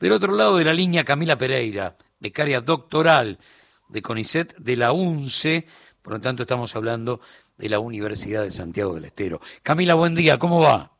[0.00, 3.38] Del otro lado de la línea, Camila Pereira, becaria doctoral
[3.88, 5.66] de CONICET de la UNCE,
[6.02, 7.20] por lo tanto estamos hablando
[7.56, 9.40] de la Universidad de Santiago del Estero.
[9.64, 10.92] Camila, buen día, ¿cómo va?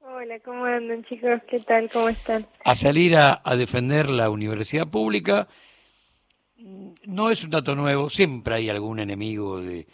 [0.00, 1.40] Hola, ¿cómo andan chicos?
[1.48, 1.90] ¿Qué tal?
[1.90, 2.46] ¿Cómo están?
[2.64, 5.48] A salir a, defender la universidad pública
[7.06, 9.86] no es un dato nuevo, siempre hay algún enemigo de,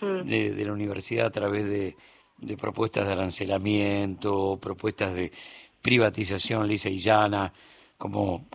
[0.00, 0.22] hmm.
[0.26, 1.94] de, la universidad a través de,
[2.38, 5.30] de propuestas de arancelamiento, propuestas de
[5.82, 7.52] privatización lisa y llana,
[7.98, 8.46] como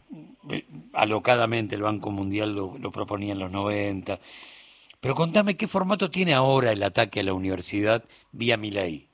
[0.49, 4.19] eh, alocadamente el Banco Mundial lo, proponía en los 90.
[4.99, 9.09] Pero contame qué formato tiene ahora el ataque a la universidad vía mi ley.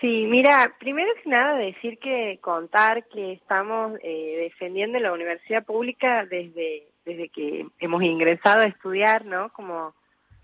[0.00, 6.26] Sí, mira, primero que nada decir que contar que estamos eh, defendiendo la universidad pública
[6.26, 9.52] desde desde que hemos ingresado a estudiar, ¿no?
[9.52, 9.94] Como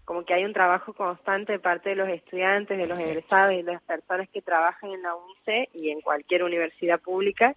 [0.05, 3.63] como que hay un trabajo constante de parte de los estudiantes, de los egresados y
[3.63, 7.57] de las personas que trabajan en la UNCE y en cualquier universidad pública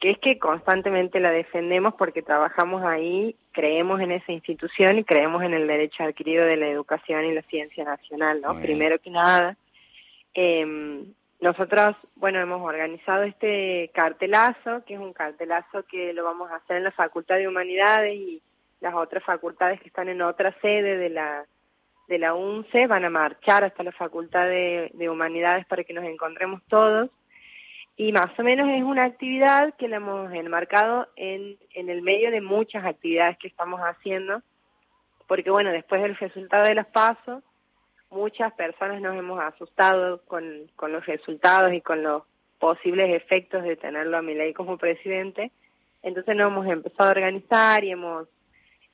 [0.00, 5.42] que es que constantemente la defendemos porque trabajamos ahí, creemos en esa institución y creemos
[5.42, 8.58] en el derecho adquirido de la educación y la ciencia nacional, ¿no?
[8.60, 9.56] Primero que nada.
[10.32, 11.04] Eh,
[11.40, 16.78] nosotros, bueno, hemos organizado este cartelazo, que es un cartelazo que lo vamos a hacer
[16.78, 18.42] en la Facultad de Humanidades y
[18.80, 21.44] las otras facultades que están en otra sede de la
[22.08, 26.04] de la UNCE van a marchar hasta la Facultad de, de Humanidades para que nos
[26.04, 27.08] encontremos todos
[27.96, 32.30] y más o menos es una actividad que la hemos enmarcado en, en el medio
[32.30, 34.42] de muchas actividades que estamos haciendo,
[35.26, 37.42] porque bueno, después del resultado de los pasos,
[38.10, 42.22] muchas personas nos hemos asustado con, con los resultados y con los
[42.58, 45.50] posibles efectos de tenerlo a mi ley como presidente,
[46.02, 48.26] entonces nos hemos empezado a organizar y hemos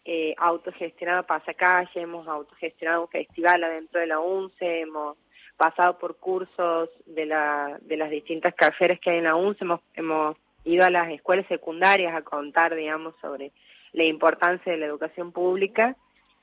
[0.05, 5.17] eh, autogestionado pasacalle, hemos autogestionado un festival adentro de la UNCE, hemos
[5.57, 9.81] pasado por cursos de, la, de las distintas carreras que hay en la UNS, hemos,
[9.95, 13.53] hemos ido a las escuelas secundarias a contar, digamos, sobre
[13.93, 15.97] la importancia de la educación pública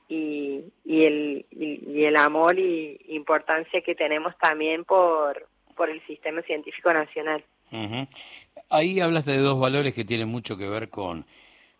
[0.08, 5.46] y, y, el, y, el amor y importancia que tenemos también por,
[5.76, 7.44] por el sistema científico nacional.
[8.70, 11.26] Ahí hablaste de dos valores que tienen mucho que ver con,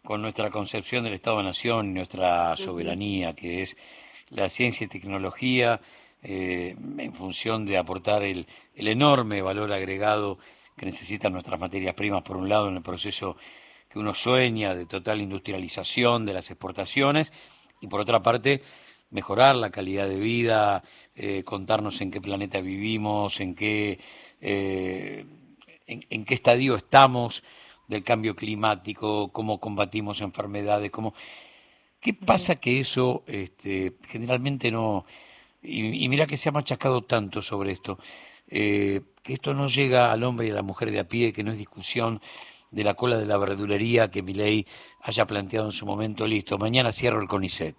[0.04, 3.76] con nuestra concepción del Estado-Nación y nuestra soberanía, que es
[4.30, 5.80] la ciencia y tecnología
[6.24, 10.38] eh, en función de aportar el, el, enorme valor agregado
[10.74, 13.36] que necesitan nuestras materias primas, por un lado, en el proceso
[13.90, 17.30] que uno sueña de total industrialización de las exportaciones,
[17.82, 18.62] y por otra parte,
[19.10, 20.82] mejorar la calidad de vida,
[21.14, 24.00] eh, contarnos en qué planeta vivimos, en qué,
[24.40, 25.26] eh,
[25.86, 27.44] en, qué estadio estamos
[27.86, 31.14] del cambio climático, cómo combatimos enfermedades, cómo...
[32.00, 35.06] ¿Qué pasa que eso este, generalmente no,
[35.64, 37.98] y, mira que se ha machacado tanto sobre esto,
[38.48, 41.42] eh, que esto no llega al hombre y a la mujer de a pie, que
[41.42, 42.20] no es discusión
[42.70, 44.66] de la cola de la verdulería que mi ley
[45.02, 47.76] haya planteado en su momento, listo, mañana cierro el CONICET.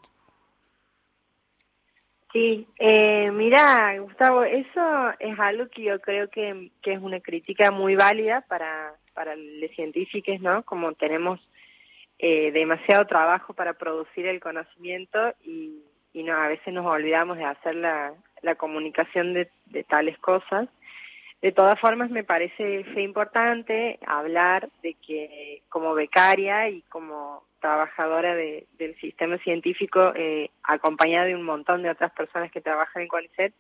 [2.32, 7.72] Sí, eh, mira, Gustavo, eso es algo que yo creo que, que es una crítica
[7.72, 10.64] muy válida para, para los científicos, ¿no?
[10.64, 11.40] Como tenemos
[12.20, 15.82] eh, demasiado trabajo para producir el conocimiento y
[16.16, 20.70] y no, a veces nos olvidamos de hacer la, la comunicación de, de tales cosas.
[21.42, 28.66] De todas formas, me parece importante hablar de que como becaria y como trabajadora de,
[28.78, 33.54] del sistema científico, eh, acompañada de un montón de otras personas que trabajan en CONICET,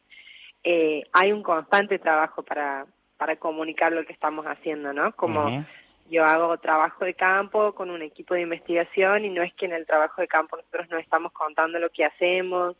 [0.63, 2.85] eh, hay un constante trabajo para,
[3.17, 5.11] para comunicar lo que estamos haciendo, ¿no?
[5.11, 5.65] Como
[6.09, 9.73] yo hago trabajo de campo con un equipo de investigación y no es que en
[9.73, 12.75] el trabajo de campo nosotros no estamos contando lo que hacemos,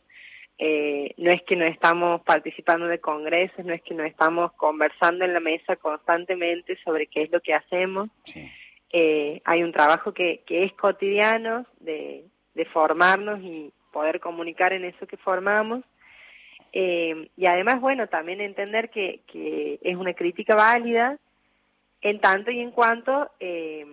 [0.58, 5.24] eh, no es que no estamos participando de congresos, no es que no estamos conversando
[5.24, 8.08] en la mesa constantemente sobre qué es lo que hacemos.
[8.92, 14.84] Eh, hay un trabajo que, que es cotidiano de, de formarnos y poder comunicar en
[14.84, 15.82] eso que formamos.
[16.72, 21.18] Eh, y además, bueno, también entender que, que es una crítica válida,
[22.08, 23.84] en tanto y en cuanto, eh,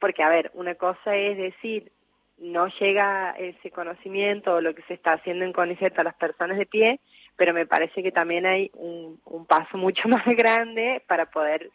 [0.00, 1.92] porque a ver, una cosa es decir,
[2.38, 6.58] no llega ese conocimiento o lo que se está haciendo en CONICET a las personas
[6.58, 6.98] de pie,
[7.36, 11.70] pero me parece que también hay un, un paso mucho más grande para poder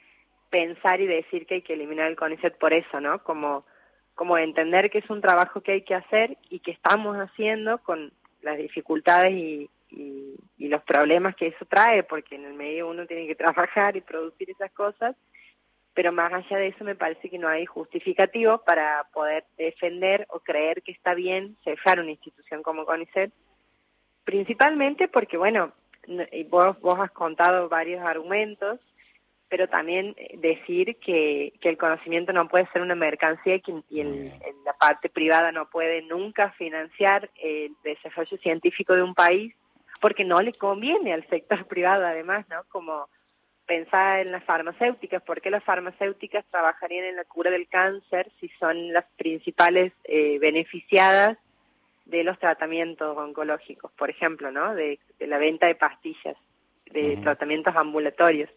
[0.50, 3.24] pensar y decir que hay que eliminar el CONICET por eso, ¿no?
[3.24, 3.66] Como,
[4.16, 8.12] como entender que es un trabajo que hay que hacer y que estamos haciendo con
[8.42, 13.06] las dificultades y, y, y los problemas que eso trae, porque en el medio uno
[13.06, 15.16] tiene que trabajar y producir esas cosas,
[15.96, 20.42] pero más allá de eso me parece que no hay justificativo para poder defender o
[20.42, 23.32] creer que está bien cerrar una institución como CONICET,
[24.26, 25.72] principalmente porque, bueno,
[26.50, 28.80] vos, vos has contado varios argumentos,
[29.48, 34.32] pero también decir que, que el conocimiento no puede ser una mercancía y, que,
[34.66, 39.56] la parte privada no puede nunca financiar el desarrollo científico de un país
[40.02, 42.64] porque no le conviene al sector privado además, ¿no?
[42.68, 43.08] Como
[43.66, 48.50] pensar en las farmacéuticas, ¿por qué las farmacéuticas trabajarían en la cura del cáncer si
[48.60, 51.38] son las principales eh, beneficiadas
[52.06, 54.76] de los tratamientos oncológicos, por ejemplo, ¿no?
[54.76, 56.38] De, la venta de pastillas,
[56.92, 58.50] de tratamientos ambulatorios.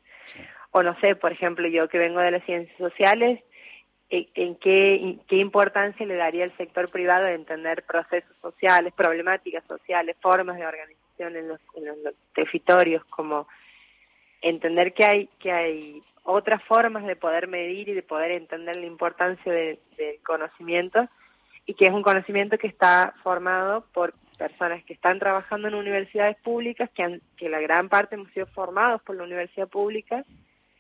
[0.71, 3.41] O no sé, por ejemplo, yo que vengo de las ciencias sociales,
[4.11, 9.65] eh, ¿en qué, qué importancia le daría el sector privado de entender procesos sociales, problemáticas
[9.65, 13.49] sociales, formas de organización en los, en los territorios, como
[14.43, 18.87] entender que hay, que hay otras formas de poder medir y de poder entender la
[18.87, 19.79] importancia del
[20.25, 21.09] conocimiento
[21.67, 26.37] y que es un conocimiento que está formado por personas que están trabajando en universidades
[26.41, 30.25] públicas, que, han, que la gran parte hemos sido formados por la universidad pública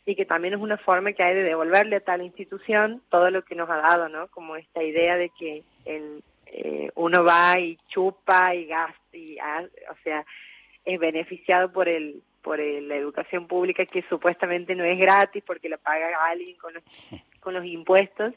[0.06, 3.42] y que también es una forma que hay de devolverle a tal institución todo lo
[3.42, 4.28] que nos ha dado, ¿no?
[4.28, 9.96] Como esta idea de que el, eh, uno va y chupa y gasta, y, o
[10.02, 10.24] sea,
[10.84, 15.76] es beneficiado por el por la educación pública que supuestamente no es gratis porque la
[15.76, 16.82] paga alguien con los,
[17.40, 18.32] con los impuestos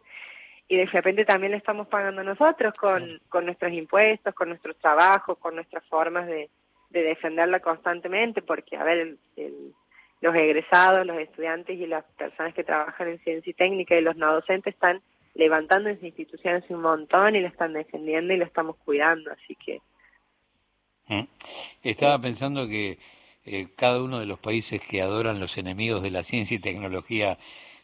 [0.68, 5.38] y de repente también le estamos pagando nosotros con, con nuestros impuestos, con nuestros trabajos,
[5.38, 6.50] con nuestras formas de,
[6.90, 9.16] de defenderla constantemente, porque, a ver,
[10.20, 14.18] los egresados, los estudiantes y las personas que trabajan en ciencia y técnica y los
[14.18, 15.02] no docentes están
[15.36, 19.80] levantando esa instituciones un montón y la están defendiendo y la estamos cuidando, así que...
[21.08, 21.28] Mm.
[21.82, 22.98] Estaba pensando que
[23.46, 27.40] eh, cada uno de los países que adoran los enemigos de la ciencia y tecnología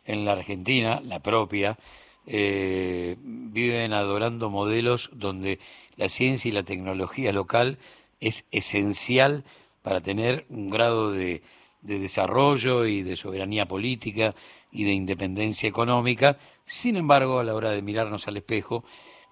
[0.05, 1.77] en la Argentina, la propia,
[2.27, 5.59] eh, viven adorando modelos donde
[5.95, 7.77] la ciencia y la tecnología local
[8.19, 9.43] es esencial
[9.81, 11.41] para tener un grado de,
[11.81, 14.35] de desarrollo y de soberanía política
[14.71, 16.37] y de independencia económica.
[16.65, 18.83] Sin embargo, a la hora de mirarnos al espejo,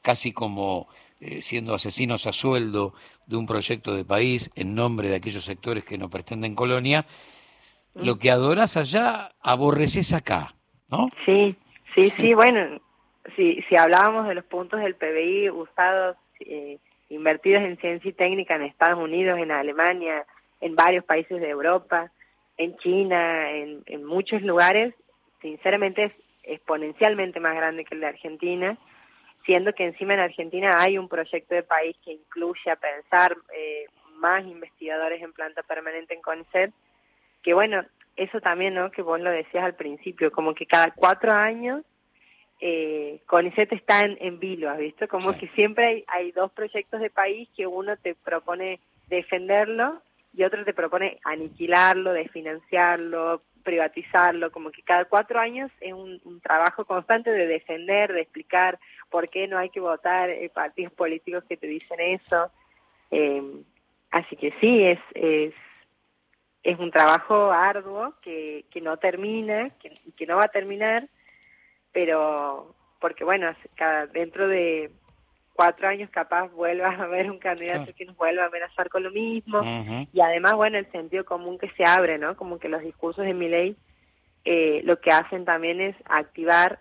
[0.02, 0.88] casi como
[1.22, 2.94] eh, siendo asesinos a sueldo
[3.26, 7.06] de un proyecto de país en nombre de aquellos sectores que no pretenden colonia,
[7.94, 10.54] lo que adoras allá, aborreces acá,
[10.90, 11.10] ¿no?
[11.26, 11.56] Sí,
[11.96, 12.82] sí, sí, bueno,
[13.36, 16.80] si, si hablábamos de los puntos del PBI usados, eh,
[17.10, 20.26] invertidos en ciencia y técnica en Estados Unidos, en Alemania,
[20.60, 22.12] en varios países de Europa,
[22.58, 24.94] en China, en, en muchos lugares,
[25.42, 26.14] sinceramente es
[26.44, 28.78] exponencialmente más grande que el de Argentina
[29.46, 33.86] siendo que encima en Argentina hay un proyecto de país que incluye a pensar eh,
[34.18, 36.72] más investigadores en planta permanente en CONICET,
[37.44, 37.84] que bueno,
[38.16, 38.92] eso también, ¿no?
[38.92, 41.84] Que vos lo decías al principio, como que cada cuatro años
[42.60, 45.08] eh, CONICET está en, en vilo, ¿has visto?
[45.08, 50.02] Como que siempre hay, hay dos proyectos de país que uno te propone defenderlo
[50.34, 56.40] y otro te propone aniquilarlo, desfinanciarlo, privatizarlo, como que cada cuatro años es un, un
[56.40, 61.44] trabajo constante de defender, de explicar, por qué no hay que votar eh, partidos políticos
[61.48, 62.52] que te dicen eso.
[63.12, 63.42] Eh,
[64.12, 65.54] así que sí, es, es,
[66.64, 71.08] es un trabajo arduo que, que no termina, que, que no va a terminar,
[71.92, 74.92] pero porque bueno, cada, dentro de
[75.56, 79.12] cuatro años capaz vuelva a haber un candidato que nos vuelva a amenazar con lo
[79.12, 79.62] mismo.
[80.12, 83.34] Y además bueno el sentido común que se abre no como que los discursos de
[83.34, 83.76] mi ley
[84.44, 86.80] eh, lo que hacen también es activar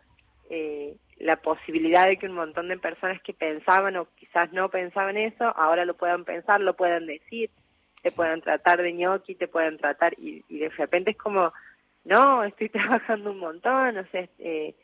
[0.50, 5.16] eh, la posibilidad de que un montón de personas que pensaban o quizás no pensaban
[5.16, 7.50] eso, ahora lo puedan pensar, lo puedan decir,
[8.02, 11.52] te puedan tratar de ñoqui, te puedan tratar, y, de repente es como,
[12.04, 14.74] no, estoy trabajando un montón, o sea, eh,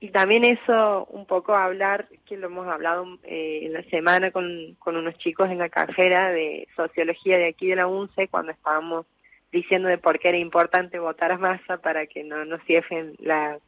[0.00, 4.74] y también eso, un poco hablar, que lo hemos hablado eh, en la semana con,
[4.80, 9.06] con unos chicos en la carrera de sociología de aquí de la UNCE, cuando estábamos
[9.52, 13.60] diciendo de por qué era importante votar a masa para que no nos cierren la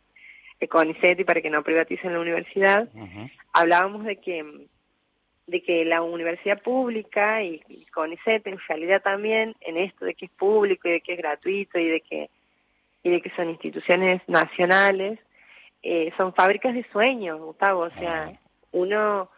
[0.68, 2.88] CONICET y para que no privaticen la universidad,
[3.52, 4.66] hablábamos de que
[5.46, 7.60] de que la universidad pública y,
[7.92, 11.78] CONICET en realidad también en esto de que es público y de que es gratuito
[11.78, 12.30] y de que
[13.02, 15.18] y de que son instituciones nacionales
[15.82, 17.80] eh, son fábricas de sueños Gustavo.
[17.80, 18.32] O sea
[18.72, 19.30] uno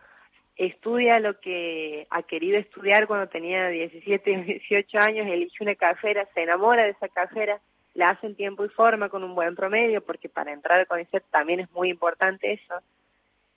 [0.57, 6.29] estudia lo que ha querido estudiar cuando tenía 17 o 18 años elige una carrera
[6.35, 7.61] se enamora de esa carrera
[7.97, 11.61] la hacen tiempo y forma con un buen promedio, porque para entrar a CONICET también
[11.61, 12.75] es muy importante eso.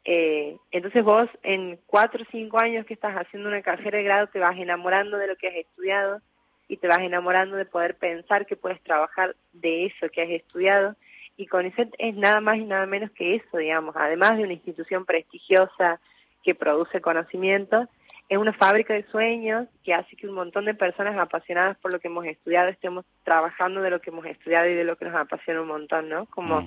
[0.05, 4.27] Eh, entonces vos en cuatro o cinco años que estás haciendo una carrera de grado
[4.27, 6.22] te vas enamorando de lo que has estudiado
[6.69, 10.96] y te vas enamorando de poder pensar que puedes trabajar de eso que has estudiado.
[11.36, 15.05] Y CONICET es nada más y nada menos que eso, digamos, además de una institución
[15.05, 16.00] prestigiosa
[16.43, 17.89] que produce conocimiento,
[18.30, 22.00] es una fábrica de sueños que hace que un montón de personas apasionadas por lo
[22.00, 25.16] que hemos estudiado estemos trabajando de lo que hemos estudiado y de lo que nos
[25.16, 26.28] apasiona un montón, ¿no?
[26.28, 26.64] Como,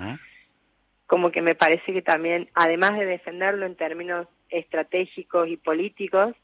[1.06, 6.34] como que me parece que también, además de defenderlo en términos estratégicos y políticos,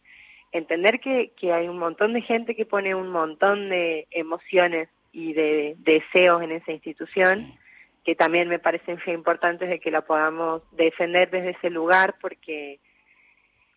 [0.52, 5.32] entender que, que hay un montón de gente que pone un montón de emociones y
[5.32, 7.58] de, deseos en esa institución,
[8.04, 12.78] que también me parecen importantes de que la podamos defender desde ese lugar porque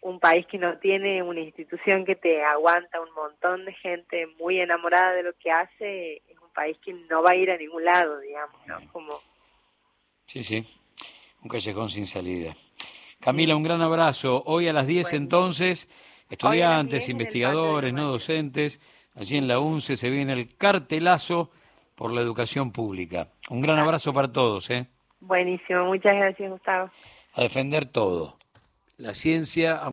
[0.01, 4.60] un país que no tiene una institución que te aguanta un montón de gente muy
[4.60, 7.86] enamorada de lo que hace, es un país que no va a ir a ningún
[7.86, 8.91] lado, digamos, ¿no?
[8.91, 9.20] Como...
[10.25, 10.65] Sí, sí,
[11.43, 12.53] un callejón sin salida.
[13.20, 14.41] Camila, un gran abrazo.
[14.48, 15.88] Hoy a las 10 entonces,
[16.29, 18.81] estudiantes, investigadores, no docentes,
[19.13, 21.51] allí en la UNCE se viene el cartelazo
[21.93, 23.27] por la educación pública.
[23.51, 24.67] Un gran abrazo para todos.
[24.72, 24.88] ¿eh?
[25.20, 26.89] Buenísimo, muchas gracias Gustavo.
[27.34, 28.41] A defender todo
[29.01, 29.84] la ciencia